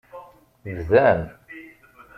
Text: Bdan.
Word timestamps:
Bdan. 0.65 1.19